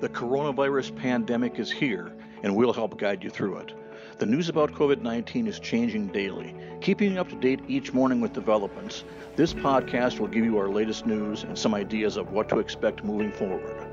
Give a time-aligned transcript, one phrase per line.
[0.00, 2.12] The coronavirus pandemic is here,
[2.44, 3.72] and we'll help guide you through it.
[4.18, 6.54] The news about COVID 19 is changing daily.
[6.80, 9.02] Keeping you up to date each morning with developments,
[9.34, 13.02] this podcast will give you our latest news and some ideas of what to expect
[13.02, 13.88] moving forward.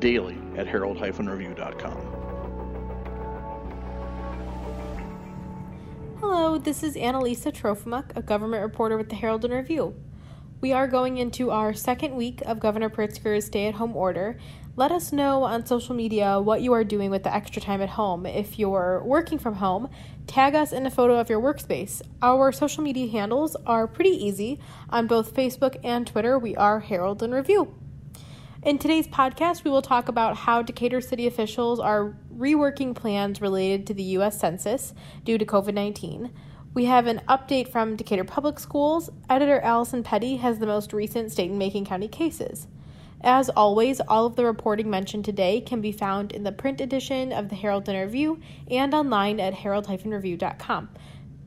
[0.00, 2.20] Daily at herald-review.com.
[6.20, 9.94] Hello, this is Analisa Trofimuk, a government reporter with the Herald and Review.
[10.60, 14.36] We are going into our second week of Governor Pritzker's stay at home order.
[14.76, 17.88] Let us know on social media what you are doing with the extra time at
[17.88, 18.26] home.
[18.26, 19.88] If you're working from home,
[20.26, 22.02] tag us in a photo of your workspace.
[22.20, 24.60] Our social media handles are pretty easy.
[24.90, 27.74] On both Facebook and Twitter, we are Herald and Review.
[28.62, 33.86] In today's podcast, we will talk about how Decatur city officials are reworking plans related
[33.86, 34.38] to the U.S.
[34.38, 34.92] Census
[35.24, 36.30] due to COVID 19.
[36.72, 39.10] We have an update from Decatur Public Schools.
[39.28, 42.68] Editor Allison Petty has the most recent state and Macon County cases.
[43.22, 47.32] As always, all of the reporting mentioned today can be found in the print edition
[47.32, 48.40] of the Herald and Review
[48.70, 50.90] and online at herald-review.com.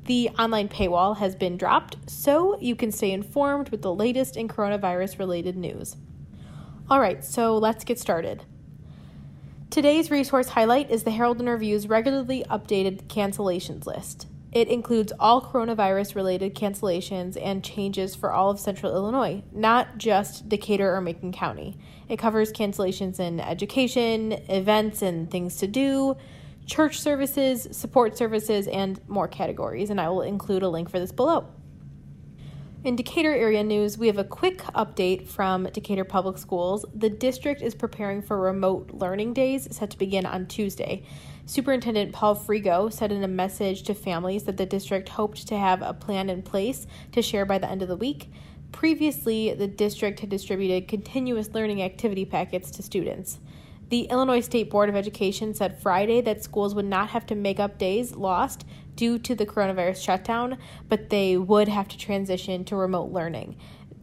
[0.07, 4.49] The online paywall has been dropped, so you can stay informed with the latest in
[4.49, 5.95] coronavirus related news.
[6.89, 8.43] All right, so let's get started.
[9.69, 14.27] Today's resource highlight is the Herald and Review's regularly updated cancellations list.
[14.53, 20.47] It includes all coronavirus related cancellations and changes for all of central Illinois, not just
[20.47, 21.75] Decatur or Macon County.
[22.07, 26.15] It covers cancellations in education, events and things to do,
[26.67, 31.11] church services, support services, and more categories, and I will include a link for this
[31.11, 31.47] below.
[32.83, 36.85] In Decatur area news, we have a quick update from Decatur Public Schools.
[36.93, 41.03] The district is preparing for remote learning days set to begin on Tuesday.
[41.45, 45.81] Superintendent Paul Fregeau said in a message to families that the district hoped to have
[45.81, 48.29] a plan in place to share by the end of the week.
[48.73, 53.39] Previously, the district had distributed continuous learning activity packets to students.
[53.87, 57.61] The Illinois State Board of Education said Friday that schools would not have to make
[57.61, 60.57] up days lost due to the coronavirus shutdown,
[60.89, 63.57] but they would have to transition to remote learning.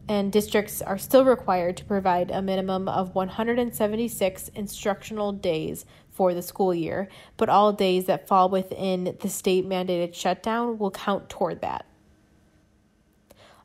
[0.07, 6.41] And districts are still required to provide a minimum of 176 instructional days for the
[6.41, 7.07] school year,
[7.37, 11.85] but all days that fall within the state mandated shutdown will count toward that.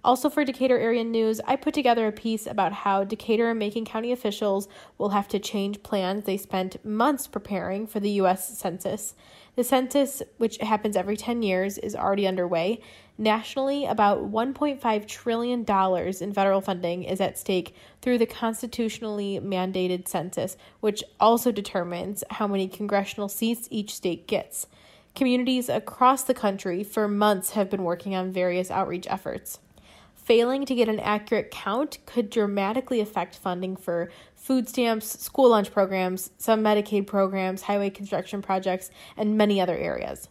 [0.06, 3.84] Also, for Decatur area news, I put together a piece about how Decatur and Macon
[3.84, 4.68] County officials
[4.98, 8.56] will have to change plans they spent months preparing for the U.S.
[8.56, 9.16] Census.
[9.56, 12.80] The census, which happens every 10 years, is already underway.
[13.18, 15.66] Nationally, about $1.5 trillion
[16.20, 22.46] in federal funding is at stake through the constitutionally mandated census, which also determines how
[22.46, 24.68] many congressional seats each state gets.
[25.16, 29.58] Communities across the country for months have been working on various outreach efforts.
[30.26, 35.70] Failing to get an accurate count could dramatically affect funding for food stamps, school lunch
[35.70, 40.28] programs, some Medicaid programs, highway construction projects, and many other areas.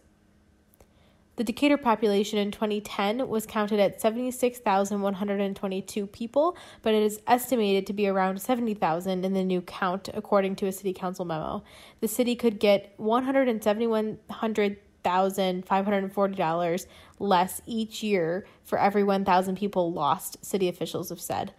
[1.36, 7.94] The Decatur population in 2010 was counted at 76,122 people, but it is estimated to
[7.94, 11.64] be around 70,000 in the new count, according to a city council memo.
[12.00, 16.86] The city could get 171,000 $1,540
[17.18, 21.52] less each year for every 1,000 people lost, city officials have said.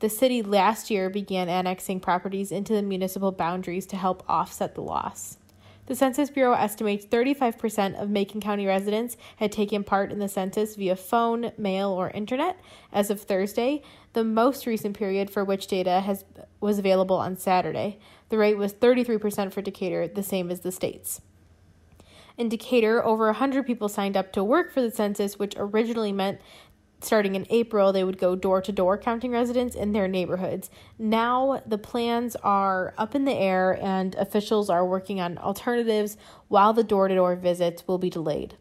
[0.00, 4.82] The city last year began annexing properties into the municipal boundaries to help offset the
[4.82, 5.38] loss.
[5.86, 10.76] The Census Bureau estimates 35% of Macon County residents had taken part in the census
[10.76, 12.58] via phone, mail, or internet
[12.90, 13.82] as of Thursday,
[14.14, 16.24] the most recent period for which data has
[16.58, 17.98] was available on Saturday.
[18.30, 21.20] The rate was 33% for Decatur, the same as the states.
[22.36, 26.40] In Decatur, over 100 people signed up to work for the census, which originally meant
[27.00, 30.70] starting in April, they would go door to door counting residents in their neighborhoods.
[30.98, 36.16] Now the plans are up in the air and officials are working on alternatives
[36.48, 38.56] while the door to door visits will be delayed.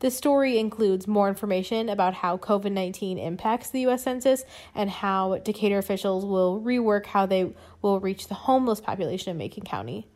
[0.00, 4.04] This story includes more information about how COVID 19 impacts the U.S.
[4.04, 9.38] Census and how Decatur officials will rework how they will reach the homeless population in
[9.38, 10.06] Macon County.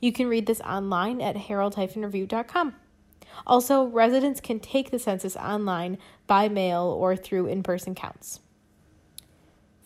[0.00, 2.74] You can read this online at herald-review.com.
[3.46, 8.40] Also, residents can take the census online by mail or through in person counts.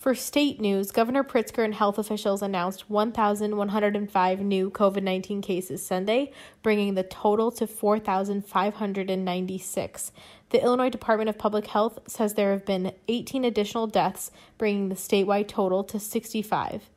[0.01, 6.33] For state news, Governor Pritzker and health officials announced 1,105 new COVID 19 cases Sunday,
[6.63, 10.13] bringing the total to 4,596.
[10.49, 14.95] The Illinois Department of Public Health says there have been 18 additional deaths, bringing the
[14.95, 16.89] statewide total to 65.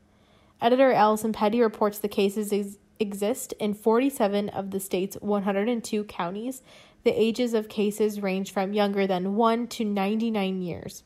[0.62, 6.64] Editor Allison Petty reports the cases exist in 47 of the state's 102 counties.
[7.04, 11.04] The ages of cases range from younger than 1 to 99 years.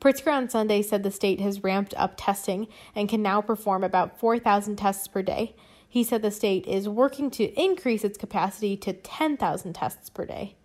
[0.00, 4.18] Pritzker on Sunday said the state has ramped up testing and can now perform about
[4.18, 5.56] 4,000 tests per day.
[5.88, 10.56] He said the state is working to increase its capacity to 10,000 tests per day.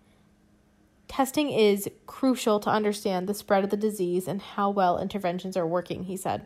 [1.07, 5.65] Testing is crucial to understand the spread of the disease and how well interventions are
[5.65, 6.45] working, he said.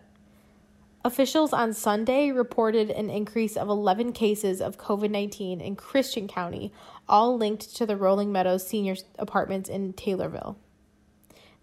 [1.05, 6.71] Officials on Sunday reported an increase of 11 cases of COVID 19 in Christian County,
[7.09, 10.55] all linked to the Rolling Meadows senior apartments in Taylorville.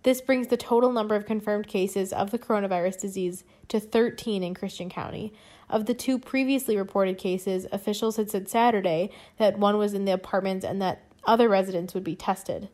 [0.03, 4.53] This brings the total number of confirmed cases of the coronavirus disease to 13 in
[4.53, 5.33] Christian County.
[5.71, 10.13] Of the two previously reported cases, officials had said Saturday that one was in the
[10.13, 12.69] apartments and that other residents would be tested.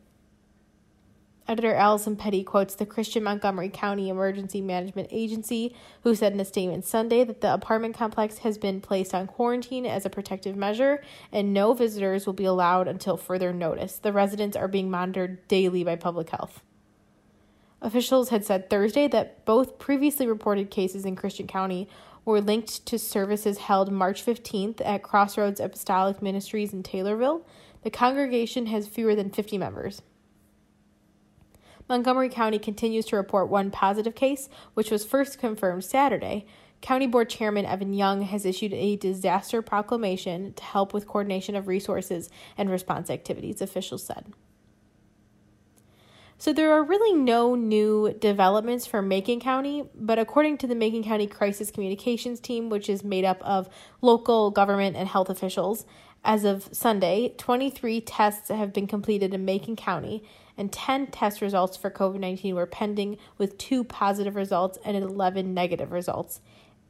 [1.49, 6.45] Editor Allison Petty quotes the Christian Montgomery County Emergency Management Agency, who said in a
[6.45, 11.05] statement Sunday that the apartment complex has been placed on quarantine as a protective measure
[11.31, 13.99] and no visitors will be allowed until further notice.
[13.99, 16.63] The residents are being monitored daily by public health.
[17.81, 21.89] Officials had said Thursday that both previously reported cases in Christian County
[22.25, 27.45] were linked to services held March 15th at Crossroads Apostolic Ministries in Taylorville.
[27.85, 30.03] The congregation has fewer than 50 members.
[31.89, 36.47] Montgomery County continues to report one positive case, which was first confirmed Saturday.
[36.81, 41.69] County Board Chairman Evan Young has issued a disaster proclamation to help with coordination of
[41.69, 42.29] resources
[42.59, 44.33] and response activities, officials said.
[46.39, 51.03] So there are really no new developments for Macon County, but according to the Macon
[51.03, 53.71] County Crisis Communications Team, which is made up of
[54.03, 55.87] local government and health officials,
[56.25, 60.25] as of Sunday, 23 tests have been completed in Macon County,
[60.57, 65.53] and 10 test results for COVID 19 were pending, with two positive results and 11
[65.53, 66.41] negative results.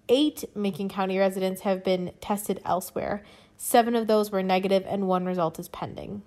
[0.09, 3.25] Eight Macon County residents have been tested elsewhere.
[3.57, 6.23] Seven of those were negative, and one result is pending.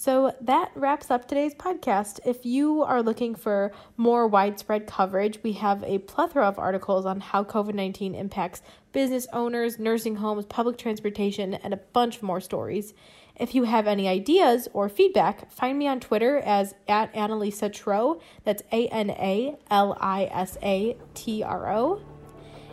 [0.00, 2.20] So that wraps up today's podcast.
[2.24, 7.18] If you are looking for more widespread coverage, we have a plethora of articles on
[7.18, 8.62] how COVID 19 impacts
[8.92, 12.94] business owners, nursing homes, public transportation, and a bunch more stories.
[13.38, 18.20] If you have any ideas or feedback, find me on Twitter as at Analisa Tro.
[18.44, 22.02] That's A N A L I S A T R O.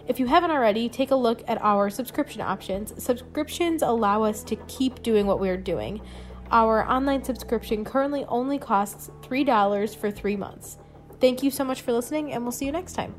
[0.08, 2.94] If you haven't already, take a look at our subscription options.
[3.04, 6.02] Subscriptions allow us to keep doing what we're doing.
[6.52, 10.78] Our online subscription currently only costs $3 for three months.
[11.20, 13.16] Thank you so much for listening, and we'll see you next time.